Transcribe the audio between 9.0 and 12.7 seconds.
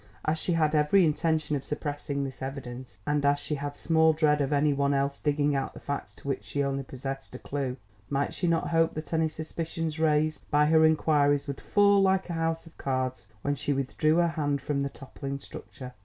any suspicions raised by her inquiries would fall like a house